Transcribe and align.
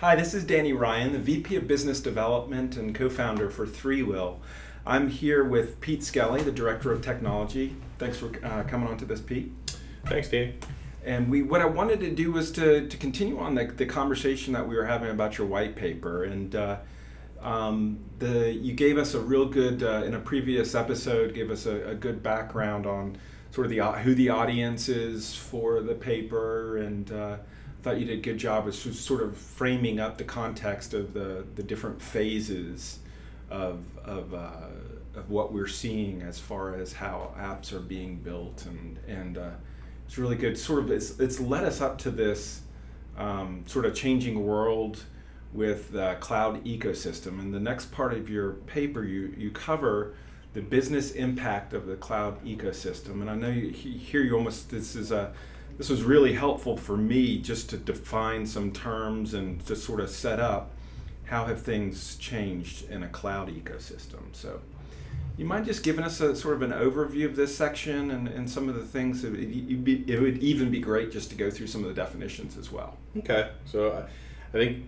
Hi, 0.00 0.16
this 0.16 0.32
is 0.32 0.44
Danny 0.44 0.72
Ryan, 0.72 1.12
the 1.12 1.18
VP 1.18 1.56
of 1.56 1.68
Business 1.68 2.00
Development 2.00 2.74
and 2.78 2.94
co 2.94 3.10
founder 3.10 3.50
for 3.50 3.66
ThreeWill. 3.66 4.38
I'm 4.86 5.10
here 5.10 5.44
with 5.44 5.78
Pete 5.82 6.02
Skelly, 6.02 6.40
the 6.40 6.50
Director 6.50 6.90
of 6.90 7.02
Technology. 7.02 7.76
Thanks 7.98 8.16
for 8.16 8.30
uh, 8.42 8.62
coming 8.62 8.88
on 8.88 8.96
to 8.96 9.04
this, 9.04 9.20
Pete. 9.20 9.52
Thanks, 10.06 10.30
Danny. 10.30 10.54
And 11.04 11.30
we, 11.30 11.42
what 11.42 11.60
I 11.60 11.66
wanted 11.66 12.00
to 12.00 12.10
do 12.12 12.32
was 12.32 12.50
to, 12.52 12.88
to 12.88 12.96
continue 12.96 13.38
on 13.38 13.54
the, 13.54 13.66
the 13.66 13.84
conversation 13.84 14.54
that 14.54 14.66
we 14.66 14.74
were 14.74 14.86
having 14.86 15.10
about 15.10 15.36
your 15.36 15.46
white 15.46 15.76
paper. 15.76 16.24
And 16.24 16.56
uh, 16.56 16.78
um, 17.42 17.98
the, 18.20 18.54
you 18.54 18.72
gave 18.72 18.96
us 18.96 19.12
a 19.12 19.20
real 19.20 19.44
good, 19.44 19.82
uh, 19.82 20.04
in 20.06 20.14
a 20.14 20.20
previous 20.20 20.74
episode, 20.74 21.34
gave 21.34 21.50
us 21.50 21.66
a, 21.66 21.90
a 21.90 21.94
good 21.94 22.22
background 22.22 22.86
on 22.86 23.18
sort 23.50 23.66
of 23.66 23.70
the 23.70 23.82
who 24.00 24.14
the 24.14 24.30
audience 24.30 24.88
is 24.88 25.34
for 25.34 25.82
the 25.82 25.94
paper 25.94 26.78
and 26.78 27.12
uh, 27.12 27.36
thought 27.82 27.98
you 27.98 28.06
did 28.06 28.18
a 28.18 28.22
good 28.22 28.38
job 28.38 28.66
of 28.66 28.74
sort 28.74 29.22
of 29.22 29.36
framing 29.36 30.00
up 30.00 30.18
the 30.18 30.24
context 30.24 30.94
of 30.94 31.14
the, 31.14 31.44
the 31.54 31.62
different 31.62 32.00
phases 32.00 32.98
of, 33.50 33.80
of, 34.04 34.34
uh, 34.34 34.68
of 35.14 35.30
what 35.30 35.52
we're 35.52 35.66
seeing 35.66 36.22
as 36.22 36.38
far 36.38 36.74
as 36.74 36.92
how 36.92 37.34
apps 37.38 37.72
are 37.72 37.80
being 37.80 38.16
built 38.16 38.66
and, 38.66 38.98
and 39.08 39.38
uh, 39.38 39.50
it's 40.06 40.18
really 40.18 40.36
good. 40.36 40.58
Sort 40.58 40.80
of 40.80 40.90
it's, 40.90 41.20
it's 41.20 41.38
led 41.38 41.62
us 41.62 41.80
up 41.80 41.96
to 41.98 42.10
this 42.10 42.62
um, 43.16 43.62
sort 43.66 43.84
of 43.84 43.94
changing 43.94 44.44
world 44.44 45.04
with 45.52 45.92
the 45.92 46.16
cloud 46.20 46.64
ecosystem. 46.64 47.40
And 47.40 47.54
the 47.54 47.60
next 47.60 47.92
part 47.92 48.12
of 48.12 48.28
your 48.28 48.54
paper 48.54 49.04
you, 49.04 49.34
you 49.36 49.50
cover 49.50 50.14
the 50.52 50.62
business 50.62 51.12
impact 51.12 51.72
of 51.74 51.86
the 51.86 51.96
cloud 51.96 52.44
ecosystem. 52.44 53.20
And 53.20 53.30
i 53.30 53.34
know 53.36 53.50
you, 53.50 53.70
here 53.70 54.22
you 54.22 54.34
almost 54.34 54.70
this 54.70 54.96
is 54.96 55.12
a 55.12 55.32
this 55.80 55.88
was 55.88 56.02
really 56.02 56.34
helpful 56.34 56.76
for 56.76 56.94
me 56.94 57.38
just 57.38 57.70
to 57.70 57.78
define 57.78 58.44
some 58.44 58.70
terms 58.70 59.32
and 59.32 59.64
to 59.64 59.74
sort 59.74 59.98
of 59.98 60.10
set 60.10 60.38
up 60.38 60.72
how 61.24 61.46
have 61.46 61.62
things 61.62 62.16
changed 62.16 62.90
in 62.90 63.02
a 63.02 63.08
cloud 63.08 63.48
ecosystem. 63.48 64.20
So, 64.32 64.60
you 65.38 65.46
mind 65.46 65.64
just 65.64 65.82
giving 65.82 66.04
us 66.04 66.20
a 66.20 66.36
sort 66.36 66.56
of 66.56 66.60
an 66.60 66.72
overview 66.72 67.24
of 67.24 67.34
this 67.34 67.56
section 67.56 68.10
and, 68.10 68.28
and 68.28 68.50
some 68.50 68.68
of 68.68 68.74
the 68.74 68.84
things? 68.84 69.24
It, 69.24 69.82
be, 69.82 70.04
it 70.06 70.20
would 70.20 70.36
even 70.42 70.70
be 70.70 70.80
great 70.80 71.10
just 71.10 71.30
to 71.30 71.34
go 71.34 71.50
through 71.50 71.68
some 71.68 71.82
of 71.82 71.88
the 71.88 71.94
definitions 71.94 72.58
as 72.58 72.70
well. 72.70 72.98
Okay, 73.16 73.48
so 73.64 74.06
I 74.50 74.52
think 74.52 74.84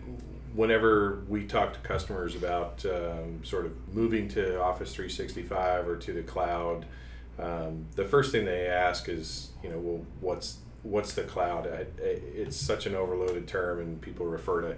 whenever 0.53 1.23
we 1.27 1.47
talk 1.47 1.73
to 1.73 1.79
customers 1.79 2.37
about 2.37 2.85
um, 2.85 3.43
sort 3.43 3.65
of 3.65 3.73
moving 3.95 4.29
to 4.29 4.61
Office 4.61 4.95
365 4.95 5.89
or 5.89 5.97
to 5.97 6.13
the 6.13 6.23
cloud, 6.23 6.85
um, 7.39 7.87
the 7.97 8.05
first 8.05 8.31
thing 8.31 8.45
they 8.45 8.67
ask 8.67 9.09
is, 9.09 9.53
you 9.63 9.71
know, 9.71 9.79
well, 9.79 10.05
what's 10.21 10.59
what's 10.83 11.15
the 11.15 11.23
cloud? 11.23 11.67
I, 11.67 11.87
it's 12.03 12.57
such 12.57 12.87
an 12.87 12.95
overloaded 12.95 13.47
term, 13.47 13.81
and 13.81 14.01
people 14.01 14.27
refer 14.27 14.63
to, 14.63 14.77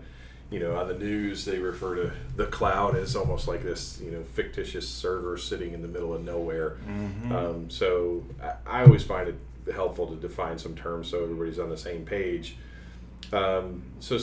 you 0.50 0.61
know, 0.61 0.77
on 0.77 0.88
the 0.88 0.94
news 0.94 1.44
they 1.44 1.58
refer 1.58 1.94
to 1.96 2.12
the 2.36 2.46
cloud 2.46 2.96
as 2.96 3.16
almost 3.16 3.48
like 3.48 3.62
this, 3.62 4.00
you 4.02 4.11
know, 4.11 4.22
fictitious 4.22 4.88
server 4.88 5.36
sitting 5.38 5.72
in 5.72 5.83
the 5.83 5.88
middle 5.88 6.14
of 6.14 6.22
nowhere. 6.22 6.77
Mm-hmm. 6.86 7.33
Um, 7.33 7.70
so 7.70 8.24
I, 8.42 8.80
I, 8.80 8.84
always 8.84 9.02
find 9.02 9.28
it 9.28 9.72
helpful 9.72 10.06
to 10.08 10.16
define 10.16 10.58
some 10.58 10.74
terms 10.74 11.08
so 11.08 11.22
everybody's 11.22 11.58
on 11.58 11.70
the 11.70 11.78
same 11.78 12.05
page. 12.05 12.56
Um, 13.33 13.83
so 14.00 14.18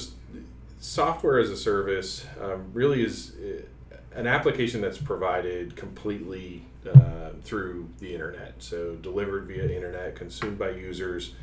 software 0.79 1.39
as 1.39 1.49
a 1.49 1.57
service 1.57 2.25
um, 2.39 2.69
really 2.73 3.03
is 3.03 3.33
uh, 3.35 3.95
an 4.13 4.27
application 4.27 4.81
that's 4.81 4.97
provided 4.97 5.75
completely 5.75 6.63
uh, 6.87 7.29
through 7.43 7.89
the 7.99 8.13
internet. 8.13 8.55
So 8.59 8.95
delivered 8.95 9.47
via 9.47 9.69
internet, 9.69 10.15
consumed 10.15 10.59
by 10.59 10.71
users 10.71 11.33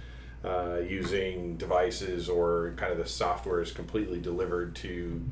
uh, 0.44 0.78
using 0.88 1.56
devices 1.56 2.28
or 2.28 2.74
kind 2.76 2.92
of 2.92 2.98
the 2.98 3.06
software 3.06 3.60
is 3.60 3.72
completely 3.72 4.20
delivered 4.20 4.74
to 4.76 5.22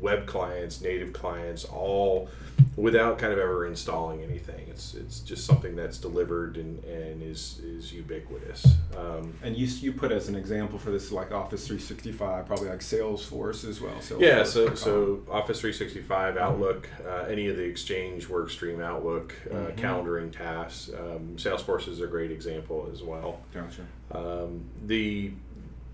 web 0.00 0.26
clients, 0.26 0.80
native 0.80 1.12
clients, 1.12 1.64
all 1.64 2.28
without 2.76 3.18
kind 3.18 3.32
of 3.32 3.38
ever 3.38 3.66
installing 3.66 4.22
anything. 4.22 4.66
It's 4.68 4.94
it's 4.94 5.20
just 5.20 5.44
something 5.44 5.76
that's 5.76 5.98
delivered 5.98 6.56
and, 6.56 6.82
and 6.84 7.22
is 7.22 7.60
is 7.62 7.92
ubiquitous. 7.92 8.66
Um, 8.96 9.34
and 9.42 9.56
you 9.56 9.66
you 9.66 9.92
put 9.92 10.12
as 10.12 10.28
an 10.28 10.34
example 10.34 10.78
for 10.78 10.90
this 10.90 11.12
like 11.12 11.32
Office 11.32 11.66
365, 11.66 12.46
probably 12.46 12.68
like 12.68 12.80
Salesforce 12.80 13.68
as 13.68 13.80
well. 13.80 13.94
Salesforce 13.96 14.20
yeah, 14.20 14.42
so 14.44 14.74
so 14.74 15.22
Office 15.30 15.60
365, 15.60 16.34
mm-hmm. 16.34 16.42
Outlook, 16.42 16.88
uh, 17.06 17.26
any 17.28 17.48
of 17.48 17.56
the 17.56 17.64
Exchange 17.64 18.28
workstream, 18.28 18.82
Outlook, 18.82 19.34
uh, 19.50 19.54
mm-hmm. 19.54 19.80
calendaring 19.80 20.32
tasks. 20.32 20.90
Um, 20.96 21.36
Salesforce 21.36 21.88
is 21.88 22.00
a 22.00 22.06
great 22.06 22.30
example 22.30 22.88
as 22.92 23.02
well. 23.02 23.40
Gotcha. 23.52 23.82
Um, 24.12 24.64
the 24.86 25.32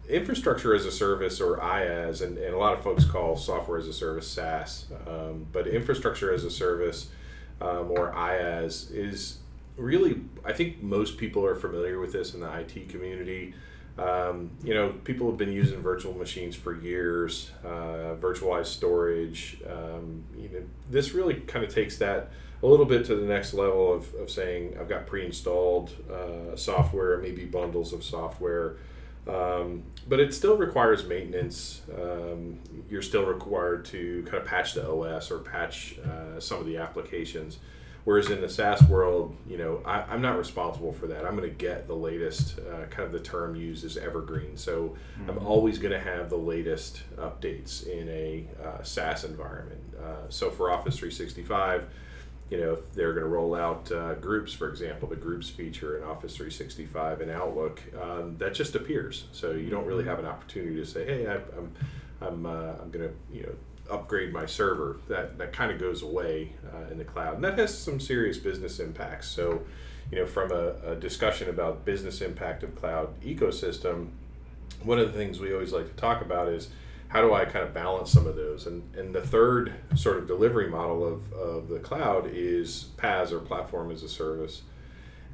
infrastructure 0.08 0.74
as 0.74 0.84
a 0.84 0.92
service 0.92 1.40
or 1.40 1.58
IaaS, 1.58 2.22
and, 2.22 2.38
and 2.38 2.54
a 2.54 2.58
lot 2.58 2.74
of 2.74 2.82
folks 2.82 3.04
call 3.04 3.36
software 3.36 3.78
as 3.78 3.88
a 3.88 3.92
service 3.92 4.28
SaaS, 4.28 4.86
um, 5.06 5.46
but 5.52 5.66
infrastructure 5.66 6.32
as 6.32 6.44
a 6.44 6.50
service 6.50 7.08
um, 7.60 7.90
or 7.90 8.12
IaaS 8.12 8.92
is 8.94 9.38
really, 9.76 10.20
I 10.44 10.52
think 10.52 10.82
most 10.82 11.18
people 11.18 11.44
are 11.44 11.54
familiar 11.54 11.98
with 12.00 12.12
this 12.12 12.34
in 12.34 12.40
the 12.40 12.52
IT 12.58 12.88
community. 12.88 13.54
Um, 13.98 14.50
you 14.62 14.74
know, 14.74 14.90
people 15.04 15.26
have 15.28 15.38
been 15.38 15.52
using 15.52 15.80
virtual 15.80 16.14
machines 16.14 16.54
for 16.54 16.74
years, 16.74 17.50
uh, 17.64 18.14
virtualized 18.20 18.66
storage. 18.66 19.58
Um, 19.68 20.24
you 20.36 20.48
know, 20.50 20.62
this 20.90 21.12
really 21.12 21.34
kind 21.34 21.64
of 21.64 21.72
takes 21.72 21.96
that 21.98 22.30
a 22.62 22.66
little 22.66 22.86
bit 22.86 23.04
to 23.06 23.14
the 23.14 23.24
next 23.24 23.54
level 23.54 23.92
of, 23.92 24.14
of 24.14 24.30
saying 24.30 24.76
I've 24.78 24.88
got 24.88 25.06
pre-installed 25.06 25.92
uh, 26.10 26.56
software, 26.56 27.18
maybe 27.18 27.44
bundles 27.44 27.92
of 27.92 28.04
software 28.04 28.76
um, 29.28 29.82
but 30.08 30.20
it 30.20 30.32
still 30.32 30.56
requires 30.56 31.04
maintenance. 31.04 31.82
Um, 31.92 32.60
you're 32.88 33.02
still 33.02 33.26
required 33.26 33.84
to 33.86 34.22
kind 34.24 34.38
of 34.38 34.44
patch 34.44 34.74
the 34.74 34.88
OS 34.88 35.30
or 35.30 35.38
patch 35.38 35.98
uh, 35.98 36.38
some 36.38 36.60
of 36.60 36.66
the 36.66 36.76
applications. 36.76 37.58
Whereas 38.04 38.30
in 38.30 38.40
the 38.40 38.48
SaaS 38.48 38.84
world, 38.84 39.36
you 39.48 39.58
know, 39.58 39.82
I, 39.84 40.14
am 40.14 40.22
not 40.22 40.38
responsible 40.38 40.92
for 40.92 41.08
that. 41.08 41.26
I'm 41.26 41.36
going 41.36 41.50
to 41.50 41.56
get 41.56 41.88
the 41.88 41.96
latest, 41.96 42.60
uh, 42.60 42.86
kind 42.86 43.04
of 43.04 43.10
the 43.10 43.18
term 43.18 43.56
used 43.56 43.84
is 43.84 43.96
evergreen. 43.96 44.56
So 44.56 44.94
mm-hmm. 45.18 45.30
I'm 45.30 45.44
always 45.44 45.80
going 45.80 45.90
to 45.90 45.98
have 45.98 46.30
the 46.30 46.36
latest 46.36 47.02
updates 47.16 47.84
in 47.84 48.08
a 48.08 48.46
uh, 48.64 48.84
SaaS 48.84 49.24
environment. 49.24 49.80
Uh, 50.00 50.28
so 50.28 50.52
for 50.52 50.70
Office 50.70 50.96
365, 50.98 51.88
you 52.50 52.60
know, 52.60 52.74
if 52.74 52.92
they're 52.92 53.12
going 53.12 53.24
to 53.24 53.28
roll 53.28 53.54
out 53.54 53.90
uh, 53.90 54.14
groups, 54.14 54.52
for 54.52 54.68
example, 54.68 55.08
the 55.08 55.16
groups 55.16 55.50
feature 55.50 55.96
in 55.96 56.04
Office 56.04 56.36
365 56.36 57.20
and 57.20 57.30
Outlook, 57.30 57.82
um, 58.00 58.36
that 58.38 58.54
just 58.54 58.76
appears. 58.76 59.24
So 59.32 59.52
you 59.52 59.68
don't 59.68 59.86
really 59.86 60.04
have 60.04 60.18
an 60.20 60.26
opportunity 60.26 60.76
to 60.76 60.86
say, 60.86 61.04
hey, 61.04 61.26
I, 61.26 61.34
I'm, 61.34 61.72
I'm, 62.20 62.46
uh, 62.46 62.74
I'm 62.80 62.90
going 62.90 63.08
to, 63.08 63.14
you 63.32 63.42
know, 63.42 63.52
upgrade 63.90 64.32
my 64.32 64.46
server. 64.46 64.98
That, 65.08 65.38
that 65.38 65.52
kind 65.52 65.72
of 65.72 65.80
goes 65.80 66.02
away 66.02 66.52
uh, 66.72 66.90
in 66.90 66.98
the 66.98 67.04
cloud. 67.04 67.34
And 67.34 67.44
that 67.44 67.58
has 67.58 67.76
some 67.76 67.98
serious 67.98 68.38
business 68.38 68.78
impacts. 68.78 69.28
So, 69.28 69.62
you 70.12 70.18
know, 70.18 70.26
from 70.26 70.52
a, 70.52 70.92
a 70.92 70.94
discussion 70.94 71.48
about 71.48 71.84
business 71.84 72.20
impact 72.20 72.62
of 72.62 72.76
cloud 72.76 73.20
ecosystem, 73.22 74.10
one 74.84 75.00
of 75.00 75.12
the 75.12 75.18
things 75.18 75.40
we 75.40 75.52
always 75.52 75.72
like 75.72 75.88
to 75.88 75.96
talk 75.96 76.20
about 76.22 76.48
is, 76.48 76.68
how 77.08 77.22
do 77.22 77.32
I 77.32 77.44
kind 77.44 77.64
of 77.64 77.72
balance 77.72 78.10
some 78.10 78.26
of 78.26 78.36
those? 78.36 78.66
And, 78.66 78.82
and 78.96 79.14
the 79.14 79.20
third 79.20 79.74
sort 79.94 80.18
of 80.18 80.26
delivery 80.26 80.68
model 80.68 81.06
of, 81.06 81.32
of 81.32 81.68
the 81.68 81.78
cloud 81.78 82.28
is 82.32 82.88
PaaS 82.96 83.32
or 83.32 83.38
platform 83.38 83.90
as 83.90 84.02
a 84.02 84.08
service. 84.08 84.62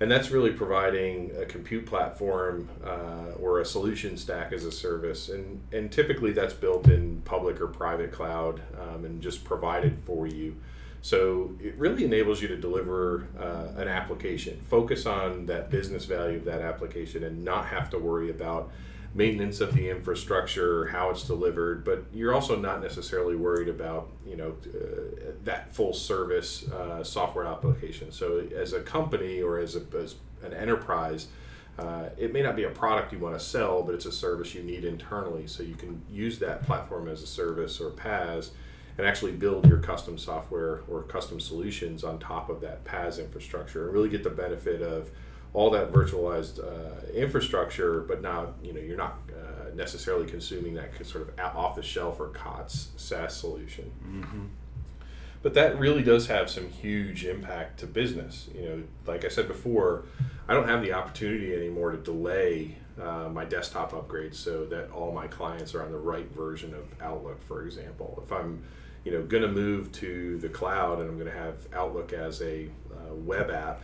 And 0.01 0.11
that's 0.11 0.31
really 0.31 0.51
providing 0.51 1.31
a 1.41 1.45
compute 1.45 1.87
platform 1.87 2.69
uh, 2.85 3.39
or 3.39 3.61
a 3.61 3.65
solution 3.65 4.17
stack 4.17 4.53
as 4.53 4.65
a 4.65 4.73
service. 4.73 5.29
And, 5.29 5.63
and 5.73 5.93
typically 5.93 6.33
that's 6.33 6.55
built 6.55 6.89
in 6.89 7.23
public 7.25 7.61
or 7.61 7.69
private 7.69 8.11
cloud 8.11 8.61
um, 8.81 9.05
and 9.05 9.23
just 9.23 9.45
provided 9.45 9.99
for 10.05 10.27
you. 10.27 10.57
So 11.03 11.57
it 11.61 11.75
really 11.77 12.05
enables 12.05 12.41
you 12.41 12.49
to 12.49 12.57
deliver 12.57 13.27
uh, 13.39 13.81
an 13.81 13.89
application, 13.89 14.61
focus 14.69 15.05
on 15.05 15.47
that 15.47 15.69
business 15.69 16.05
value 16.05 16.39
of 16.39 16.45
that 16.45 16.61
application, 16.61 17.25
and 17.25 17.45
not 17.45 17.67
have 17.67 17.91
to 17.91 17.99
worry 17.99 18.31
about 18.31 18.71
maintenance 19.15 19.61
of 19.61 19.75
the 19.75 19.91
infrastructure, 19.91 20.87
how 20.87 21.11
it's 21.11 21.25
delivered, 21.25 21.85
but 21.85 22.05
you're 22.13 22.35
also 22.35 22.57
not 22.57 22.83
necessarily 22.83 23.37
worried 23.37 23.69
about 23.69 24.11
you 24.27 24.37
know 24.37 24.55
uh, 24.67 25.33
that 25.45 25.75
full 25.75 25.93
service 25.93 26.69
uh, 26.71 27.05
software 27.05 27.47
application. 27.47 28.11
So 28.11 28.47
as 28.57 28.73
a 28.73 28.81
company 28.81 29.43
or 29.43 29.59
as, 29.59 29.77
a, 29.77 29.83
as 29.97 30.17
an 30.43 30.55
enterprise, 30.55 31.29
uh, 31.79 32.11
it 32.17 32.33
may 32.33 32.43
not 32.43 32.57
be 32.57 32.65
a 32.65 32.71
product 32.71 33.13
you 33.13 33.19
want 33.19 33.39
to 33.39 33.45
sell, 33.45 33.83
but 33.83 33.95
it's 33.95 34.07
a 34.07 34.13
service 34.13 34.55
you 34.55 34.63
need 34.63 34.85
internally. 34.85 35.47
So 35.47 35.63
you 35.63 35.75
can 35.75 36.03
use 36.11 36.39
that 36.39 36.65
platform 36.65 37.09
as 37.09 37.23
a 37.23 37.27
service 37.27 37.81
or 37.81 37.91
PaaS 37.91 38.51
and 38.99 39.07
actually 39.07 39.33
build 39.33 39.67
your 39.67 39.79
custom 39.79 40.19
software 40.19 40.83
or 40.89 41.03
custom 41.03 41.41
solutions 41.41 42.05
on 42.05 42.19
top 42.19 42.51
of 42.51 42.61
that 42.61 42.85
PaaS 42.85 43.19
infrastructure 43.19 43.87
and 43.87 43.93
really 43.95 44.11
get 44.11 44.23
the 44.23 44.31
benefit 44.31 44.83
of 44.83 45.11
all 45.55 45.71
that 45.71 45.93
virtualized 45.93 46.59
uh, 46.59 47.07
infrastructure, 47.13 48.01
but 48.01 48.23
now 48.23 48.55
you 48.63 48.73
know 48.73 48.81
you're 48.81 48.97
not 48.97 49.19
uh, 49.31 49.75
necessarily 49.75 50.27
consuming 50.27 50.75
that 50.75 51.05
sort 51.05 51.29
of 51.29 51.57
off 51.57 51.77
the 51.77 51.83
shelf 51.83 52.21
or 52.21 52.29
COTS 52.29 52.91
SaaS 52.97 53.37
solution. 53.37 53.91
Mm-hmm. 54.07 54.45
But 55.43 55.55
that 55.55 55.79
really 55.79 56.03
does 56.03 56.29
have 56.29 56.49
some 56.49 56.69
huge 56.69 57.25
impact 57.25 57.81
to 57.81 57.87
business. 57.87 58.49
You 58.55 58.63
know, 58.63 58.83
like 59.07 59.25
I 59.25 59.29
said 59.29 59.49
before, 59.49 60.05
I 60.47 60.55
don't 60.55 60.69
have 60.69 60.83
the 60.83 60.93
opportunity 60.93 61.53
anymore 61.55 61.91
to 61.91 61.99
delay 61.99 62.77
uh, 63.01 63.29
my 63.29 63.45
desktop 63.45 63.91
upgrades 63.91 64.37
so 64.37 64.65
that 64.67 64.91
all 64.93 65.13
my 65.13 65.27
clients 65.27 65.75
are 65.75 65.83
on 65.83 65.91
the 65.91 65.99
right 65.99 66.31
version 66.33 66.75
of 66.75 66.85
Outlook, 67.01 67.43
for 67.43 67.65
example. 67.65 68.23
If 68.25 68.33
I'm 68.33 68.63
you 69.05 69.11
know, 69.11 69.23
going 69.23 69.43
to 69.43 69.49
move 69.49 69.91
to 69.93 70.39
the 70.39 70.49
cloud 70.49 71.01
and 71.01 71.09
I'm 71.09 71.19
going 71.19 71.31
to 71.31 71.37
have 71.37 71.67
Outlook 71.75 72.13
as 72.13 72.41
a 72.41 72.69
uh, 72.93 73.15
web 73.15 73.51
app, 73.51 73.83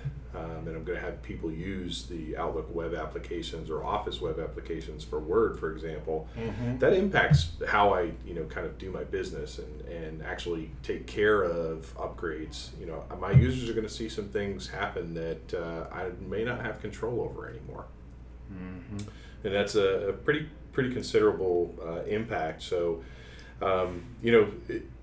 I'm 0.79 0.85
going 0.85 0.99
to 0.99 1.05
have 1.05 1.21
people 1.23 1.51
use 1.51 2.05
the 2.05 2.37
Outlook 2.37 2.73
web 2.73 2.95
applications 2.95 3.69
or 3.69 3.85
Office 3.85 4.21
web 4.21 4.39
applications 4.39 5.03
for 5.03 5.19
Word, 5.19 5.59
for 5.59 5.73
example. 5.73 6.29
Mm-hmm. 6.39 6.79
That 6.79 6.93
impacts 6.93 7.51
how 7.67 7.93
I, 7.93 8.13
you 8.25 8.35
know, 8.35 8.45
kind 8.45 8.65
of 8.65 8.79
do 8.79 8.93
my 8.93 9.03
business 9.03 9.59
and, 9.59 9.81
and 9.89 10.23
actually 10.23 10.71
take 10.85 11.09
care 11.09 11.43
of 11.43 11.93
upgrades. 11.97 12.69
You 12.79 12.87
know, 12.87 13.05
my 13.19 13.33
users 13.33 13.69
are 13.69 13.73
going 13.73 13.87
to 13.87 13.93
see 13.93 14.09
some 14.09 14.29
things 14.29 14.69
happen 14.69 15.15
that 15.15 15.55
uh, 15.55 15.93
I 15.93 16.11
may 16.29 16.45
not 16.45 16.65
have 16.65 16.81
control 16.81 17.21
over 17.21 17.49
anymore, 17.49 17.87
mm-hmm. 18.53 18.99
and 19.45 19.55
that's 19.55 19.75
a, 19.75 20.11
a, 20.11 20.13
pretty 20.13 20.49
pretty 20.73 20.93
considerable 20.93 21.75
uh, 21.85 22.05
impact. 22.05 22.63
So, 22.63 23.03
um, 23.61 24.05
you 24.23 24.33
know. 24.33 24.53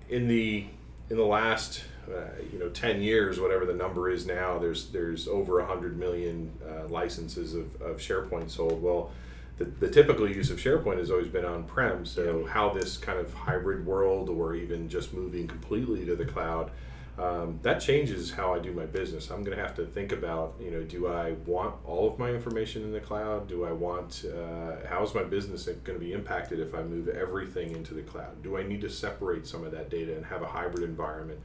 In 0.08 0.28
the 0.28 0.64
in 1.10 1.16
the 1.16 1.24
last 1.26 1.82
uh, 2.08 2.42
you 2.52 2.58
know 2.58 2.68
10 2.68 3.02
years 3.02 3.40
whatever 3.40 3.64
the 3.64 3.74
number 3.74 4.10
is 4.10 4.26
now 4.26 4.58
there's 4.58 4.88
there's 4.90 5.28
over 5.28 5.58
100 5.58 5.98
million 5.98 6.52
uh, 6.68 6.86
licenses 6.88 7.54
of, 7.54 7.80
of 7.80 7.98
sharepoint 7.98 8.50
sold 8.50 8.82
well 8.82 9.10
the, 9.58 9.64
the 9.64 9.88
typical 9.88 10.28
use 10.28 10.50
of 10.50 10.58
sharepoint 10.58 10.98
has 10.98 11.10
always 11.10 11.28
been 11.28 11.44
on-prem 11.44 12.04
so 12.04 12.40
yeah. 12.40 12.52
how 12.52 12.68
this 12.68 12.96
kind 12.96 13.18
of 13.18 13.32
hybrid 13.32 13.86
world 13.86 14.28
or 14.28 14.54
even 14.54 14.88
just 14.88 15.12
moving 15.12 15.46
completely 15.46 16.04
to 16.04 16.14
the 16.16 16.24
cloud 16.24 16.70
um, 17.18 17.58
that 17.62 17.80
changes 17.80 18.30
how 18.30 18.52
I 18.52 18.58
do 18.58 18.72
my 18.72 18.84
business. 18.84 19.30
I'm 19.30 19.42
going 19.42 19.56
to 19.56 19.62
have 19.62 19.74
to 19.76 19.86
think 19.86 20.12
about, 20.12 20.54
you 20.60 20.70
know, 20.70 20.82
do 20.82 21.08
I 21.08 21.32
want 21.46 21.74
all 21.86 22.10
of 22.10 22.18
my 22.18 22.30
information 22.30 22.82
in 22.82 22.92
the 22.92 23.00
cloud? 23.00 23.48
Do 23.48 23.64
I 23.64 23.72
want, 23.72 24.26
uh, 24.26 24.86
how 24.86 25.02
is 25.02 25.14
my 25.14 25.24
business 25.24 25.64
going 25.64 25.98
to 25.98 26.04
be 26.04 26.12
impacted 26.12 26.60
if 26.60 26.74
I 26.74 26.82
move 26.82 27.08
everything 27.08 27.72
into 27.72 27.94
the 27.94 28.02
cloud? 28.02 28.42
Do 28.42 28.58
I 28.58 28.64
need 28.64 28.82
to 28.82 28.90
separate 28.90 29.46
some 29.46 29.64
of 29.64 29.72
that 29.72 29.88
data 29.88 30.14
and 30.14 30.26
have 30.26 30.42
a 30.42 30.46
hybrid 30.46 30.84
environment 30.84 31.40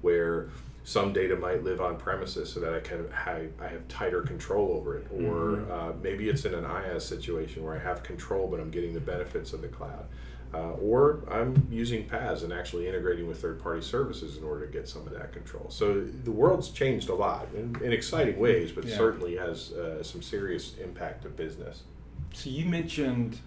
where 0.00 0.50
some 0.84 1.12
data 1.12 1.36
might 1.36 1.62
live 1.64 1.82
on 1.82 1.98
premises 1.98 2.50
so 2.50 2.60
that 2.60 2.72
I 2.72 2.80
can 2.80 3.10
have, 3.10 3.50
I 3.60 3.68
have 3.68 3.86
tighter 3.88 4.22
control 4.22 4.72
over 4.72 4.96
it? 4.96 5.06
Or 5.12 5.18
mm-hmm. 5.18 5.70
uh, 5.70 5.92
maybe 6.02 6.30
it's 6.30 6.46
in 6.46 6.54
an 6.54 6.64
IaaS 6.64 7.02
situation 7.02 7.62
where 7.62 7.74
I 7.74 7.78
have 7.78 8.02
control 8.02 8.48
but 8.48 8.58
I'm 8.58 8.70
getting 8.70 8.94
the 8.94 9.00
benefits 9.00 9.52
of 9.52 9.60
the 9.60 9.68
cloud. 9.68 10.06
Uh, 10.54 10.70
or 10.80 11.20
I'm 11.30 11.68
using 11.70 12.08
PaaS 12.08 12.42
and 12.42 12.54
actually 12.54 12.88
integrating 12.88 13.26
with 13.26 13.38
third 13.38 13.62
party 13.62 13.82
services 13.82 14.38
in 14.38 14.44
order 14.44 14.64
to 14.64 14.72
get 14.72 14.88
some 14.88 15.06
of 15.06 15.12
that 15.12 15.30
control. 15.30 15.66
So 15.68 16.00
the 16.24 16.32
world's 16.32 16.70
changed 16.70 17.10
a 17.10 17.14
lot 17.14 17.48
in, 17.54 17.76
in 17.84 17.92
exciting 17.92 18.38
ways, 18.38 18.72
but 18.72 18.86
yeah. 18.86 18.96
certainly 18.96 19.36
has 19.36 19.72
uh, 19.72 20.02
some 20.02 20.22
serious 20.22 20.78
impact 20.82 21.24
to 21.24 21.28
business. 21.28 21.82
So 22.32 22.48
you 22.48 22.64
mentioned 22.64 23.38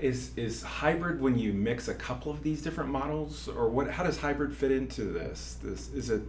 is 0.00 0.36
is 0.36 0.62
hybrid 0.62 1.20
when 1.20 1.38
you 1.38 1.52
mix 1.52 1.88
a 1.88 1.94
couple 1.94 2.32
of 2.32 2.42
these 2.42 2.62
different 2.62 2.90
models, 2.90 3.48
or 3.48 3.68
what? 3.68 3.90
How 3.90 4.02
does 4.02 4.18
hybrid 4.18 4.54
fit 4.54 4.70
into 4.70 5.04
this? 5.04 5.58
This 5.62 5.92
is 5.92 6.10
it. 6.10 6.22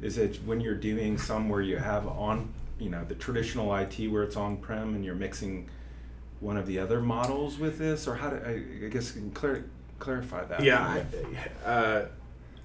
Is 0.00 0.18
it 0.18 0.40
when 0.44 0.60
you're 0.60 0.74
doing 0.74 1.16
some 1.16 1.48
where 1.48 1.60
you 1.60 1.76
have 1.76 2.08
on, 2.08 2.52
you 2.78 2.90
know, 2.90 3.04
the 3.04 3.14
traditional 3.14 3.72
IT 3.76 4.08
where 4.08 4.24
it's 4.24 4.36
on 4.36 4.56
prem 4.56 4.96
and 4.96 5.04
you're 5.04 5.14
mixing 5.14 5.68
one 6.40 6.56
of 6.56 6.66
the 6.66 6.80
other 6.80 7.00
models 7.00 7.56
with 7.58 7.78
this, 7.78 8.08
or 8.08 8.16
how 8.16 8.30
do 8.30 8.36
I, 8.44 8.86
I 8.86 8.88
guess 8.88 9.16
clar- 9.32 9.64
clarify 10.00 10.44
that? 10.46 10.64
Yeah, 10.64 11.04
I, 11.64 11.68
uh, 11.68 12.06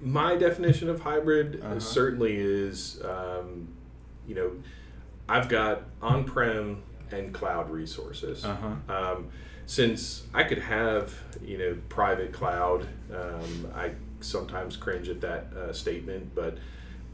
my 0.00 0.36
definition 0.36 0.88
of 0.88 1.00
hybrid 1.00 1.60
uh-huh. 1.62 1.80
certainly 1.80 2.36
is, 2.36 3.00
um, 3.04 3.68
you 4.26 4.34
know, 4.34 4.50
I've 5.28 5.48
got 5.48 5.82
on-prem 6.02 6.82
and 7.12 7.32
cloud 7.32 7.70
resources. 7.70 8.44
Uh-huh. 8.44 8.94
Um, 8.94 9.28
since 9.66 10.26
I 10.32 10.44
could 10.44 10.58
have, 10.58 11.14
you 11.42 11.58
know, 11.58 11.76
private 11.88 12.32
cloud, 12.32 12.86
um, 13.14 13.68
I 13.74 13.92
sometimes 14.20 14.76
cringe 14.76 15.08
at 15.08 15.20
that 15.20 15.52
uh, 15.54 15.72
statement, 15.72 16.34
but 16.34 16.56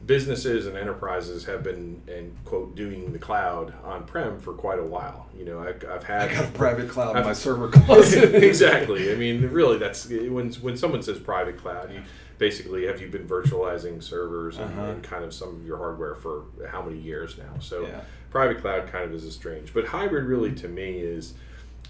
businesses 0.06 0.66
and 0.66 0.76
enterprises 0.76 1.44
have 1.46 1.62
been 1.62 2.02
and 2.06 2.36
quote 2.44 2.74
doing 2.74 3.12
the 3.12 3.18
cloud 3.18 3.72
on 3.82 4.04
prem 4.04 4.38
for 4.38 4.52
quite 4.52 4.78
a 4.78 4.84
while. 4.84 5.28
You 5.36 5.44
know, 5.46 5.60
I, 5.60 5.92
have 5.92 6.04
had 6.04 6.30
I 6.30 6.34
got 6.34 6.44
a 6.44 6.48
private 6.48 6.88
cloud 6.88 7.16
I've, 7.16 7.22
in 7.22 7.26
my 7.26 7.32
server 7.32 7.68
closet. 7.68 8.34
exactly. 8.44 9.12
I 9.12 9.16
mean, 9.16 9.48
really, 9.50 9.78
that's 9.78 10.08
when 10.08 10.52
when 10.52 10.76
someone 10.76 11.02
says 11.02 11.18
private 11.18 11.58
cloud, 11.58 11.92
you 11.92 12.02
basically 12.38 12.86
have 12.86 13.00
you 13.00 13.08
been 13.08 13.26
virtualizing 13.26 14.02
servers 14.02 14.58
and, 14.58 14.78
uh-huh. 14.78 14.90
and 14.90 15.02
kind 15.02 15.24
of 15.24 15.32
some 15.32 15.56
of 15.56 15.66
your 15.66 15.78
hardware 15.78 16.14
for 16.14 16.44
how 16.68 16.82
many 16.82 16.98
years 16.98 17.38
now? 17.38 17.58
So 17.60 17.82
yeah. 17.82 18.00
Private 18.34 18.60
cloud 18.60 18.90
kind 18.90 19.04
of 19.04 19.14
is 19.14 19.24
a 19.24 19.30
strange, 19.30 19.72
but 19.72 19.86
hybrid 19.86 20.24
really 20.24 20.52
to 20.52 20.66
me 20.66 20.98
is 20.98 21.34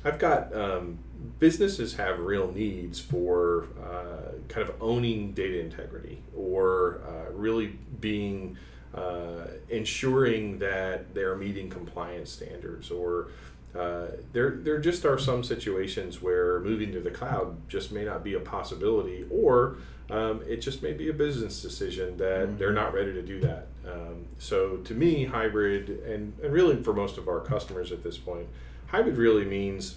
I've 0.05 0.19
got 0.19 0.55
um, 0.55 0.99
businesses 1.38 1.94
have 1.94 2.19
real 2.19 2.52
needs 2.52 3.00
for 3.00 3.69
uh, 3.82 4.32
kind 4.49 4.69
of 4.69 4.75
owning 4.79 5.32
data 5.32 5.58
integrity 5.58 6.20
or 6.37 7.00
uh, 7.08 7.32
really 7.32 7.79
being 7.99 8.58
uh, 8.94 9.46
ensuring 9.70 10.58
that 10.58 11.14
they're 11.14 11.35
meeting 11.35 11.70
compliance 11.70 12.31
standards 12.31 12.91
or 12.91 13.29
uh, 13.79 14.06
there, 14.32 14.50
there 14.50 14.79
just 14.79 15.05
are 15.05 15.19
some 15.19 15.43
situations 15.43 16.23
where 16.23 16.61
moving 16.61 16.93
to 16.93 17.00
the 17.00 17.11
cloud 17.11 17.69
just 17.69 17.91
may 17.91 18.05
not 18.05 18.23
be 18.23 18.35
a 18.35 18.41
possibility, 18.41 19.25
or 19.31 19.79
um, 20.11 20.43
it 20.47 20.59
just 20.59 20.82
may 20.82 20.93
be 20.93 21.09
a 21.09 21.12
business 21.12 21.61
decision 21.61 22.17
that 22.19 22.47
mm-hmm. 22.47 22.59
they're 22.59 22.73
not 22.73 22.94
ready 22.94 23.12
to 23.12 23.23
do 23.23 23.41
that. 23.41 23.67
Um, 23.87 24.26
so, 24.38 24.76
to 24.79 24.94
me, 24.94 25.25
hybrid, 25.25 25.88
and, 25.88 26.38
and 26.43 26.53
really 26.53 26.82
for 26.82 26.93
most 26.93 27.19
of 27.19 27.29
our 27.29 27.41
customers 27.41 27.91
at 27.91 28.03
this 28.03 28.17
point, 28.17 28.47
hybrid 28.87 29.17
really 29.17 29.44
means 29.44 29.97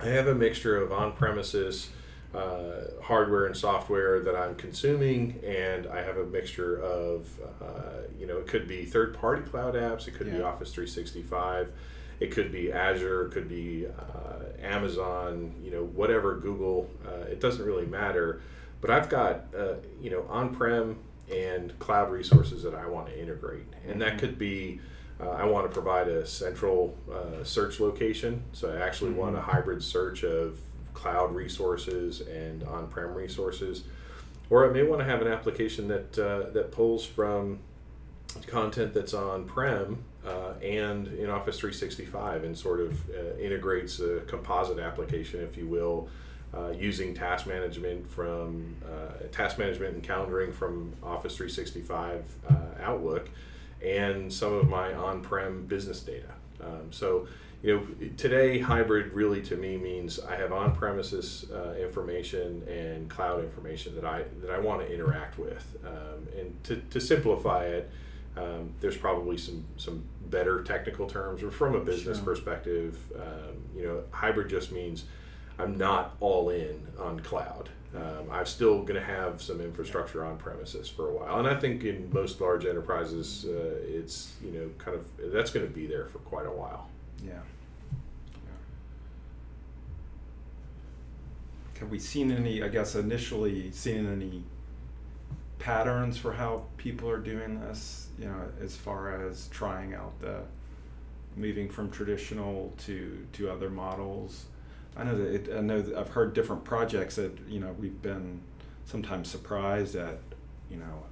I 0.00 0.08
have 0.08 0.26
a 0.26 0.34
mixture 0.34 0.76
of 0.76 0.92
on 0.92 1.12
premises 1.12 1.90
uh, 2.34 3.02
hardware 3.02 3.46
and 3.46 3.56
software 3.56 4.20
that 4.20 4.36
I'm 4.36 4.54
consuming, 4.54 5.40
and 5.44 5.86
I 5.86 6.02
have 6.02 6.16
a 6.16 6.24
mixture 6.24 6.80
of, 6.80 7.28
uh, 7.60 8.06
you 8.18 8.26
know, 8.26 8.38
it 8.38 8.46
could 8.46 8.68
be 8.68 8.84
third 8.84 9.18
party 9.18 9.42
cloud 9.42 9.74
apps, 9.74 10.06
it 10.06 10.12
could 10.12 10.28
yeah. 10.28 10.34
be 10.34 10.42
Office 10.42 10.72
365, 10.72 11.72
it 12.20 12.30
could 12.30 12.52
be 12.52 12.70
Azure, 12.70 13.26
it 13.26 13.32
could 13.32 13.48
be 13.48 13.86
uh, 13.86 14.62
Amazon, 14.62 15.54
you 15.64 15.70
know, 15.70 15.84
whatever, 15.84 16.36
Google, 16.36 16.88
uh, 17.06 17.22
it 17.22 17.40
doesn't 17.40 17.64
really 17.64 17.86
matter. 17.86 18.42
But 18.80 18.90
I've 18.90 19.08
got, 19.08 19.46
uh, 19.58 19.74
you 20.00 20.10
know, 20.10 20.26
on 20.28 20.54
prem 20.54 20.98
and 21.32 21.76
cloud 21.78 22.10
resources 22.10 22.62
that 22.62 22.74
I 22.74 22.86
want 22.86 23.08
to 23.08 23.20
integrate, 23.20 23.66
and 23.82 23.92
mm-hmm. 23.92 24.00
that 24.00 24.18
could 24.18 24.38
be 24.38 24.80
uh, 25.20 25.30
I 25.30 25.44
want 25.44 25.66
to 25.66 25.72
provide 25.72 26.08
a 26.08 26.26
central 26.26 26.96
uh, 27.12 27.44
search 27.44 27.78
location. 27.78 28.42
So 28.52 28.72
I 28.72 28.80
actually 28.86 29.10
mm-hmm. 29.10 29.20
want 29.20 29.36
a 29.36 29.40
hybrid 29.42 29.82
search 29.82 30.24
of 30.24 30.58
cloud 30.94 31.34
resources 31.34 32.20
and 32.22 32.62
on-prem 32.64 33.14
resources. 33.14 33.84
Or 34.48 34.68
I 34.68 34.72
may 34.72 34.82
want 34.82 35.00
to 35.00 35.04
have 35.04 35.20
an 35.22 35.28
application 35.28 35.88
that 35.88 36.18
uh, 36.18 36.50
that 36.50 36.72
pulls 36.72 37.04
from 37.04 37.60
content 38.46 38.94
that's 38.94 39.14
on-prem 39.14 40.04
uh, 40.26 40.52
and 40.62 41.08
in 41.08 41.30
Office 41.30 41.58
365 41.58 42.44
and 42.44 42.56
sort 42.56 42.80
of 42.80 43.10
uh, 43.10 43.36
integrates 43.38 44.00
a 44.00 44.20
composite 44.26 44.78
application, 44.78 45.40
if 45.40 45.56
you 45.56 45.66
will, 45.66 46.08
uh, 46.52 46.70
using 46.70 47.14
task 47.14 47.46
management 47.46 48.10
from 48.10 48.76
task 49.30 49.58
management 49.58 49.94
and 49.94 50.02
calendaring 50.02 50.52
from 50.52 50.92
Office 51.02 51.36
365 51.36 52.24
Outlook 52.82 53.30
and 53.84 54.32
some 54.32 54.52
of 54.54 54.68
my 54.68 54.92
on-prem 54.92 55.66
business 55.66 56.00
data. 56.00 56.34
Um, 56.62 56.90
so, 56.90 57.26
you 57.62 57.76
know, 57.76 58.08
today 58.16 58.58
hybrid 58.58 59.12
really 59.12 59.42
to 59.42 59.56
me 59.56 59.76
means 59.76 60.20
I 60.20 60.36
have 60.36 60.52
on-premises 60.52 61.46
uh, 61.52 61.74
information 61.74 62.62
and 62.68 63.08
cloud 63.08 63.44
information 63.44 63.94
that 63.94 64.04
I 64.04 64.24
that 64.42 64.50
I 64.50 64.58
want 64.58 64.80
to 64.80 64.92
interact 64.92 65.38
with. 65.38 65.76
Um, 65.84 66.28
and 66.38 66.64
to, 66.64 66.76
to 66.76 67.00
simplify 67.00 67.64
it, 67.66 67.90
um, 68.36 68.72
there's 68.80 68.96
probably 68.96 69.36
some 69.36 69.64
some 69.76 70.04
better 70.26 70.62
technical 70.62 71.06
terms, 71.06 71.42
or 71.42 71.50
from 71.50 71.74
a 71.74 71.80
business 71.80 72.18
sure. 72.18 72.26
perspective, 72.26 72.98
um, 73.16 73.56
you 73.76 73.84
know, 73.84 74.02
hybrid 74.12 74.48
just 74.48 74.72
means 74.72 75.04
I'm 75.58 75.76
not 75.76 76.16
all 76.20 76.50
in 76.50 76.86
on 76.98 77.20
cloud. 77.20 77.70
Um, 77.94 78.30
I'm 78.30 78.46
still 78.46 78.82
going 78.82 79.00
to 79.00 79.04
have 79.04 79.42
some 79.42 79.60
infrastructure 79.60 80.24
on 80.24 80.36
premises 80.38 80.88
for 80.88 81.08
a 81.08 81.12
while, 81.12 81.40
and 81.40 81.48
I 81.48 81.56
think 81.56 81.82
in 81.82 82.08
most 82.12 82.40
large 82.40 82.64
enterprises, 82.64 83.46
uh, 83.48 83.78
it's 83.82 84.34
you 84.42 84.52
know 84.52 84.70
kind 84.78 84.96
of 84.96 85.32
that's 85.32 85.50
going 85.50 85.66
to 85.66 85.72
be 85.72 85.86
there 85.86 86.06
for 86.06 86.18
quite 86.18 86.46
a 86.46 86.52
while. 86.52 86.88
Yeah. 87.24 87.40
Have 91.80 91.90
we 91.90 91.98
seen 91.98 92.30
any? 92.30 92.62
I 92.62 92.68
guess 92.68 92.94
initially 92.94 93.72
seen 93.72 94.06
any 94.06 94.44
patterns 95.60 96.18
for 96.18 96.32
how 96.32 96.64
people 96.76 97.08
are 97.08 97.20
doing 97.20 97.60
this? 97.60 98.08
You 98.18 98.26
know, 98.26 98.48
as 98.60 98.76
far 98.76 99.24
as 99.28 99.46
trying 99.48 99.94
out 99.94 100.20
the 100.20 100.40
moving 101.36 101.68
from 101.68 101.90
traditional 101.90 102.74
to 102.78 103.24
to 103.34 103.48
other 103.48 103.70
models 103.70 104.46
I 104.96 105.04
know 105.04 105.16
that 105.16 105.34
it, 105.34 105.56
I 105.56 105.60
know 105.60 105.80
that 105.80 105.96
I've 105.96 106.10
heard 106.10 106.34
different 106.34 106.64
projects 106.64 107.16
that 107.16 107.32
you 107.48 107.60
know 107.60 107.74
we've 107.78 108.00
been 108.02 108.40
sometimes 108.84 109.30
surprised 109.30 109.94
at 109.94 110.18
you 110.70 110.78
know 110.78 111.04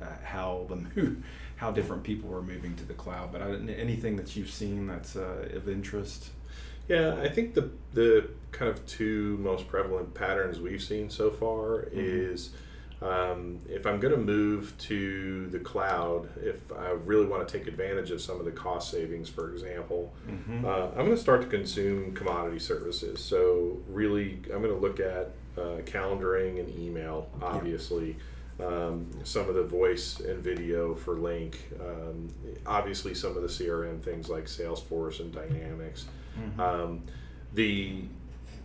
uh, 0.00 0.04
uh, 0.04 0.08
how 0.24 0.66
the 0.68 0.76
move, 0.96 1.24
how 1.56 1.70
different 1.70 2.02
people 2.02 2.34
are 2.34 2.42
moving 2.42 2.74
to 2.76 2.84
the 2.84 2.94
cloud. 2.94 3.32
But 3.32 3.42
I, 3.42 3.50
anything 3.72 4.16
that 4.16 4.36
you've 4.36 4.50
seen 4.50 4.86
that's 4.86 5.16
uh, 5.16 5.48
of 5.52 5.68
interest. 5.68 6.30
Yeah, 6.88 7.20
I 7.22 7.28
think 7.28 7.54
the 7.54 7.70
the 7.92 8.30
kind 8.52 8.70
of 8.70 8.84
two 8.86 9.38
most 9.38 9.68
prevalent 9.68 10.14
patterns 10.14 10.58
we've 10.58 10.82
seen 10.82 11.08
so 11.10 11.30
far 11.30 11.84
mm-hmm. 11.84 12.00
is 12.00 12.50
um, 13.02 13.60
if 13.68 13.86
I'm 13.86 13.98
going 13.98 14.12
to 14.14 14.20
move 14.20 14.76
to 14.78 15.46
the 15.48 15.58
cloud, 15.58 16.28
if 16.42 16.70
I 16.72 16.90
really 16.90 17.26
want 17.26 17.46
to 17.46 17.58
take 17.58 17.66
advantage 17.66 18.10
of 18.10 18.20
some 18.20 18.38
of 18.38 18.44
the 18.44 18.50
cost 18.50 18.90
savings, 18.90 19.28
for 19.28 19.52
example, 19.52 20.12
mm-hmm. 20.28 20.64
uh, 20.66 20.88
I'm 20.88 21.06
going 21.06 21.10
to 21.10 21.16
start 21.16 21.40
to 21.42 21.46
consume 21.46 22.12
commodity 22.12 22.58
services. 22.58 23.20
So, 23.20 23.78
really, 23.88 24.42
I'm 24.52 24.62
going 24.62 24.74
to 24.74 24.80
look 24.80 25.00
at 25.00 25.32
uh, 25.56 25.80
calendaring 25.84 26.60
and 26.60 26.78
email, 26.78 27.30
obviously. 27.40 28.16
Yeah. 28.58 28.66
Um, 28.66 29.10
some 29.24 29.48
of 29.48 29.54
the 29.54 29.62
voice 29.62 30.20
and 30.20 30.44
video 30.44 30.94
for 30.94 31.16
Lync, 31.16 31.54
um, 31.80 32.28
obviously, 32.66 33.14
some 33.14 33.34
of 33.34 33.42
the 33.42 33.48
CRM 33.48 34.02
things 34.02 34.28
like 34.28 34.44
Salesforce 34.44 35.20
and 35.20 35.32
Dynamics. 35.32 36.04
Mm-hmm. 36.38 36.60
Um, 36.60 37.02
the 37.54 38.04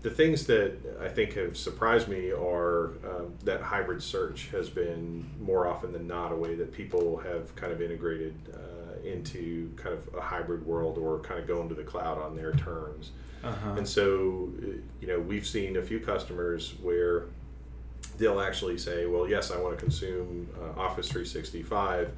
the 0.06 0.12
things 0.12 0.46
that 0.46 0.78
I 1.02 1.08
think 1.08 1.34
have 1.34 1.58
surprised 1.58 2.08
me 2.08 2.30
are 2.30 2.92
um, 3.04 3.34
that 3.44 3.60
hybrid 3.60 4.04
search 4.04 4.50
has 4.52 4.70
been 4.70 5.28
more 5.40 5.66
often 5.66 5.92
than 5.92 6.06
not 6.06 6.32
a 6.32 6.36
way 6.36 6.54
that 6.54 6.72
people 6.72 7.18
have 7.18 7.56
kind 7.56 7.74
of 7.74 7.82
integrated 7.82 8.36
uh, 8.54 9.04
into 9.04 9.74
kind 9.78 9.98
of 9.98 10.14
a 10.14 10.22
hybrid 10.22 10.64
world 10.64 11.00
or 11.00 11.22
kind 11.22 11.40
of 11.40 11.48
going 11.48 11.70
to 11.70 11.74
the 11.74 11.84
cloud 11.84 12.20
on 12.20 12.36
their 12.36 12.54
terms. 12.54 13.14
Uh-huh. 13.44 13.72
And 13.78 13.88
so, 13.88 14.52
uh, 14.62 14.78
you 15.02 15.08
know, 15.08 15.20
we've 15.20 15.48
seen 15.48 15.76
a 15.76 15.82
few 15.82 16.00
customers 16.00 16.76
where 16.84 17.26
they'll 18.20 18.42
actually 18.42 18.78
say, 18.78 19.08
well, 19.08 19.28
yes, 19.28 19.50
I 19.50 19.58
want 19.58 19.76
to 19.76 19.84
consume 19.84 20.48
uh, 20.62 20.80
Office 20.80 21.08
365 21.08 22.12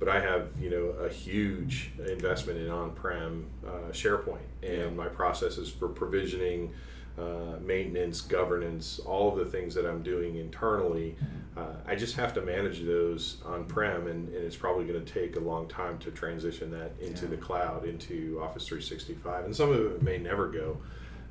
but 0.00 0.08
I 0.08 0.18
have 0.18 0.48
you 0.60 0.70
know 0.70 0.86
a 1.06 1.08
huge 1.08 1.92
investment 2.08 2.58
in 2.58 2.68
on-prem 2.68 3.46
uh, 3.64 3.92
SharePoint, 3.92 4.48
and 4.60 4.72
yeah. 4.72 4.90
my 4.90 5.06
processes 5.06 5.70
for 5.70 5.86
provisioning 5.86 6.74
uh, 7.18 7.58
maintenance, 7.60 8.20
governance, 8.20 8.98
all 8.98 9.28
of 9.30 9.38
the 9.38 9.44
things 9.44 9.74
that 9.74 9.86
I'm 9.86 10.02
doing 10.02 10.36
internally, 10.36 11.16
uh, 11.56 11.74
I 11.86 11.94
just 11.94 12.16
have 12.16 12.34
to 12.34 12.42
manage 12.42 12.84
those 12.84 13.36
on 13.44 13.64
prem, 13.66 14.08
and, 14.08 14.28
and 14.28 14.44
it's 14.44 14.56
probably 14.56 14.86
going 14.86 15.04
to 15.04 15.12
take 15.12 15.36
a 15.36 15.40
long 15.40 15.68
time 15.68 15.98
to 15.98 16.10
transition 16.10 16.70
that 16.72 16.92
into 17.00 17.26
yeah. 17.26 17.30
the 17.30 17.36
cloud, 17.36 17.84
into 17.84 18.40
Office 18.42 18.66
365. 18.66 19.44
And 19.44 19.54
some 19.54 19.70
of 19.70 19.78
it 19.78 20.02
may 20.02 20.18
never 20.18 20.48
go. 20.48 20.78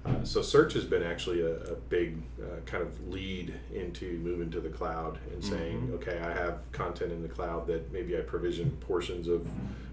Uh, 0.05 0.23
so 0.23 0.41
search 0.41 0.73
has 0.73 0.83
been 0.83 1.03
actually 1.03 1.41
a, 1.41 1.55
a 1.63 1.75
big 1.75 2.21
uh, 2.41 2.59
kind 2.65 2.83
of 2.83 3.07
lead 3.07 3.53
into 3.73 4.17
moving 4.19 4.51
to 4.51 4.59
the 4.59 4.69
cloud 4.69 5.17
and 5.31 5.43
saying, 5.43 5.81
mm-hmm. 5.81 5.93
okay, 5.95 6.19
I 6.19 6.33
have 6.33 6.59
content 6.71 7.11
in 7.11 7.21
the 7.21 7.29
cloud 7.29 7.67
that 7.67 7.91
maybe 7.91 8.17
I 8.17 8.21
provision 8.21 8.71
portions 8.81 9.27
of 9.27 9.47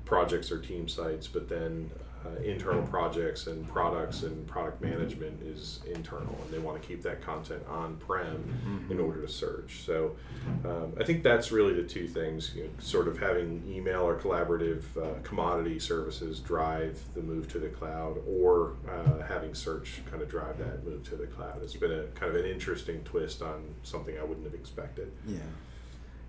projects 0.04 0.50
or 0.50 0.58
team 0.58 0.88
sites, 0.88 1.28
but 1.28 1.48
then 1.48 1.90
uh, 2.24 2.42
internal 2.42 2.82
projects 2.82 3.46
and 3.46 3.66
products 3.68 4.22
and 4.22 4.46
product 4.46 4.80
management 4.82 5.40
is 5.42 5.80
internal, 5.90 6.36
and 6.44 6.52
they 6.52 6.58
want 6.58 6.80
to 6.80 6.86
keep 6.86 7.02
that 7.02 7.22
content 7.22 7.62
on 7.68 7.96
prem 7.96 8.36
mm-hmm. 8.36 8.92
in 8.92 9.00
order 9.00 9.22
to 9.22 9.28
search. 9.28 9.82
So 9.84 10.16
um, 10.64 10.92
I 11.00 11.04
think 11.04 11.22
that's 11.22 11.50
really 11.50 11.74
the 11.74 11.82
two 11.82 12.06
things 12.06 12.52
you 12.54 12.64
know, 12.64 12.70
sort 12.78 13.08
of 13.08 13.18
having 13.18 13.62
email 13.68 14.02
or 14.02 14.18
collaborative 14.18 14.84
uh, 14.96 15.20
commodity 15.22 15.78
services 15.78 16.40
drive 16.40 17.00
the 17.14 17.22
move 17.22 17.48
to 17.48 17.58
the 17.58 17.68
cloud, 17.68 18.18
or 18.26 18.76
uh, 18.88 19.22
having 19.26 19.54
search 19.54 20.02
kind 20.10 20.22
of 20.22 20.28
drive 20.28 20.58
that 20.58 20.84
move 20.84 21.02
to 21.08 21.16
the 21.16 21.26
cloud. 21.26 21.62
It's 21.62 21.74
been 21.74 21.92
a 21.92 22.04
kind 22.18 22.34
of 22.34 22.44
an 22.44 22.50
interesting 22.50 23.02
twist 23.04 23.42
on 23.42 23.74
something 23.82 24.18
I 24.18 24.24
wouldn't 24.24 24.44
have 24.44 24.54
expected. 24.54 25.12
Yeah 25.26 25.38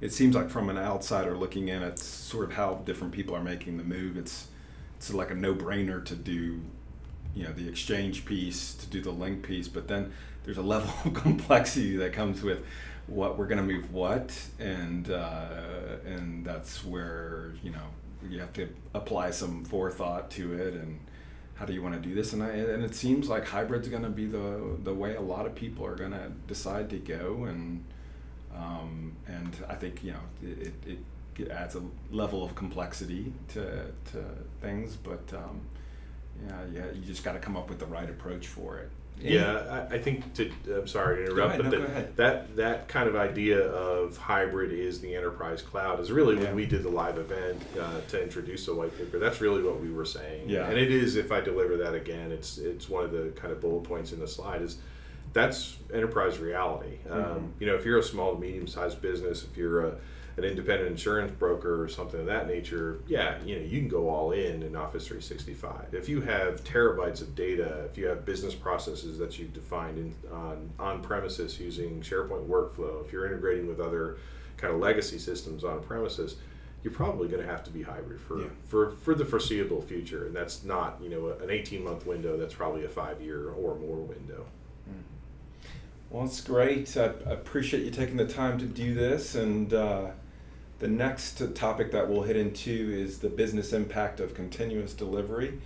it 0.01 0.11
seems 0.11 0.35
like 0.35 0.49
from 0.49 0.69
an 0.69 0.77
outsider 0.77 1.37
looking 1.37 1.67
in 1.67 1.83
at 1.83 1.99
sort 1.99 2.45
of 2.45 2.53
how 2.53 2.81
different 2.85 3.13
people 3.13 3.35
are 3.35 3.43
making 3.43 3.77
the 3.77 3.83
move, 3.83 4.17
it's 4.17 4.47
it's 5.01 5.11
like 5.11 5.31
a 5.31 5.35
no-brainer 5.35 6.05
to 6.05 6.15
do 6.15 6.61
you 7.33 7.43
know 7.43 7.51
the 7.53 7.67
exchange 7.67 8.23
piece 8.23 8.75
to 8.75 8.85
do 8.85 9.01
the 9.01 9.11
Lync 9.11 9.41
piece 9.41 9.67
but 9.67 9.87
then 9.87 10.13
there's 10.43 10.59
a 10.59 10.61
level 10.75 10.93
of 11.03 11.15
complexity 11.15 11.97
that 11.97 12.13
comes 12.13 12.43
with 12.43 12.59
what 13.07 13.35
we're 13.35 13.47
going 13.47 13.57
to 13.57 13.63
move 13.63 13.91
what 13.91 14.31
and 14.59 15.09
uh, 15.09 15.47
and 16.05 16.45
that's 16.45 16.85
where 16.85 17.53
you 17.63 17.71
know 17.71 17.87
you 18.29 18.39
have 18.39 18.53
to 18.53 18.69
apply 18.93 19.31
some 19.31 19.65
forethought 19.65 20.29
to 20.29 20.53
it 20.53 20.75
and 20.75 20.99
how 21.55 21.65
do 21.65 21.73
you 21.73 21.81
want 21.81 21.93
to 21.93 22.01
do 22.01 22.15
this? 22.15 22.33
And 22.33 22.41
I, 22.41 22.49
and 22.49 22.83
it 22.83 22.95
seems 22.95 23.29
like 23.29 23.45
hybrid's 23.45 23.87
going 23.87 24.01
to 24.01 24.09
be 24.09 24.25
the 24.25 24.77
the 24.83 24.93
way 24.93 25.15
a 25.15 25.21
lot 25.21 25.45
of 25.45 25.53
people 25.53 25.85
are 25.85 25.95
going 25.95 26.11
to 26.11 26.31
decide 26.47 26.89
to 26.91 26.97
go 26.97 27.45
and 27.45 27.83
um, 28.55 29.13
and 29.27 29.55
I 29.67 29.75
think 29.75 30.03
you 30.03 30.11
know 30.11 30.19
it, 30.43 30.67
it 30.67 30.73
it 30.87 30.97
adds 31.49 31.75
a 31.75 31.81
level 32.11 32.43
of 32.43 32.55
complexity 32.55 33.33
to, 33.49 33.85
to 34.11 34.23
things, 34.61 34.95
but 34.95 35.33
um, 35.33 35.61
yeah, 36.47 36.61
yeah, 36.73 36.85
you 36.93 37.01
just 37.01 37.23
got 37.23 37.33
to 37.33 37.39
come 37.39 37.55
up 37.55 37.69
with 37.69 37.79
the 37.79 37.85
right 37.85 38.09
approach 38.09 38.47
for 38.47 38.77
it. 38.79 38.89
Yeah, 39.19 39.87
I, 39.91 39.95
I 39.95 39.99
think 39.99 40.33
to. 40.35 40.51
I'm 40.73 40.87
sorry 40.87 41.17
to 41.17 41.31
interrupt, 41.31 41.59
ahead, 41.59 41.71
but 41.71 41.79
no, 41.79 41.87
the, 41.87 42.07
that 42.15 42.55
that 42.55 42.87
kind 42.87 43.07
of 43.07 43.15
idea 43.15 43.59
of 43.59 44.17
hybrid 44.17 44.71
is 44.71 44.99
the 44.99 45.15
enterprise 45.15 45.61
cloud 45.61 45.99
is 45.99 46.11
really 46.11 46.35
yeah. 46.37 46.45
when 46.45 46.55
we 46.55 46.65
did 46.65 46.81
the 46.81 46.89
live 46.89 47.17
event 47.19 47.61
uh, 47.79 48.01
to 48.07 48.23
introduce 48.23 48.65
the 48.65 48.73
white 48.73 48.97
paper. 48.97 49.19
That's 49.19 49.39
really 49.39 49.61
what 49.61 49.79
we 49.79 49.91
were 49.91 50.05
saying. 50.05 50.49
Yeah, 50.49 50.67
and 50.67 50.77
it 50.77 50.91
is. 50.91 51.17
If 51.17 51.31
I 51.31 51.39
deliver 51.39 51.77
that 51.77 51.93
again, 51.93 52.31
it's 52.31 52.57
it's 52.57 52.89
one 52.89 53.03
of 53.03 53.11
the 53.11 53.31
kind 53.35 53.51
of 53.53 53.61
bullet 53.61 53.83
points 53.83 54.11
in 54.11 54.19
the 54.19 54.27
slide 54.27 54.63
is 54.63 54.77
that's 55.33 55.77
enterprise 55.93 56.39
reality. 56.39 56.97
Mm-hmm. 57.07 57.31
Um, 57.31 57.53
you 57.59 57.67
know, 57.67 57.75
if 57.75 57.85
you're 57.85 57.99
a 57.99 58.03
small 58.03 58.33
to 58.33 58.41
medium 58.41 58.67
sized 58.67 59.01
business, 59.01 59.43
if 59.43 59.55
you're 59.55 59.85
a 59.85 59.95
an 60.37 60.43
independent 60.43 60.89
insurance 60.89 61.31
broker 61.31 61.83
or 61.83 61.87
something 61.87 62.19
of 62.19 62.25
that 62.25 62.47
nature, 62.47 63.01
yeah, 63.07 63.37
you 63.45 63.55
know, 63.55 63.61
you 63.61 63.79
can 63.79 63.89
go 63.89 64.09
all 64.09 64.31
in 64.31 64.63
in 64.63 64.75
Office 64.75 65.07
365. 65.07 65.93
If 65.93 66.07
you 66.07 66.21
have 66.21 66.63
terabytes 66.63 67.21
of 67.21 67.35
data, 67.35 67.85
if 67.89 67.97
you 67.97 68.07
have 68.07 68.25
business 68.25 68.55
processes 68.55 69.17
that 69.17 69.37
you've 69.37 69.53
defined 69.53 69.97
in, 69.97 70.15
on 70.31 70.69
on 70.79 71.01
premises 71.01 71.59
using 71.59 72.01
SharePoint 72.01 72.47
workflow, 72.47 73.05
if 73.05 73.11
you're 73.11 73.25
integrating 73.25 73.67
with 73.67 73.79
other 73.79 74.17
kind 74.57 74.73
of 74.73 74.79
legacy 74.79 75.17
systems 75.17 75.63
on 75.63 75.81
premises, 75.81 76.35
you're 76.83 76.93
probably 76.93 77.27
going 77.27 77.41
to 77.41 77.49
have 77.49 77.63
to 77.63 77.69
be 77.69 77.81
hybrid 77.83 78.19
for, 78.19 78.41
yeah. 78.41 78.47
for, 78.65 78.91
for 78.91 79.13
the 79.13 79.25
foreseeable 79.25 79.81
future. 79.81 80.25
And 80.25 80.35
that's 80.35 80.63
not, 80.63 80.99
you 81.01 81.09
know, 81.09 81.29
an 81.41 81.49
18 81.49 81.83
month 81.83 82.05
window, 82.05 82.37
that's 82.37 82.53
probably 82.53 82.85
a 82.85 82.89
five 82.89 83.21
year 83.21 83.49
or 83.49 83.75
more 83.75 83.97
window. 83.97 84.45
Well, 86.11 86.25
it's 86.25 86.41
great. 86.41 86.97
I 86.97 87.13
appreciate 87.25 87.85
you 87.85 87.89
taking 87.89 88.17
the 88.17 88.27
time 88.27 88.59
to 88.59 88.65
do 88.65 88.93
this. 88.93 89.33
And 89.33 89.73
uh, 89.73 90.07
the 90.79 90.89
next 90.89 91.55
topic 91.55 91.93
that 91.93 92.09
we'll 92.09 92.23
hit 92.23 92.35
into 92.35 92.69
is 92.69 93.19
the 93.19 93.29
business 93.29 93.71
impact 93.71 94.19
of 94.19 94.33
continuous 94.33 94.93
delivery. 94.93 95.61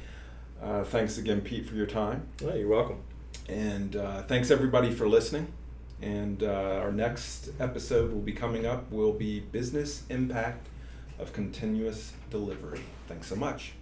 Uh, 0.61 0.83
thanks 0.83 1.17
again, 1.17 1.41
Pete, 1.41 1.67
for 1.67 1.73
your 1.73 1.87
time. 1.87 2.27
Yeah, 2.43 2.53
you're 2.53 2.67
welcome. 2.67 3.01
And 3.49 3.95
uh, 3.95 4.21
thanks 4.21 4.51
everybody 4.51 4.91
for 4.91 5.09
listening. 5.09 5.51
And 5.99 6.43
uh, 6.43 6.79
our 6.79 6.91
next 6.91 7.49
episode 7.59 8.13
will 8.13 8.21
be 8.21 8.33
coming 8.33 8.67
up 8.67 8.91
will 8.91 9.13
be 9.13 9.39
business 9.39 10.03
impact 10.09 10.67
of 11.17 11.33
continuous 11.33 12.13
delivery. 12.29 12.81
Thanks 13.07 13.27
so 13.27 13.35
much. 13.35 13.73